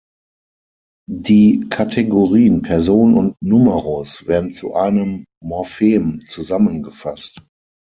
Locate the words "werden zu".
4.25-4.73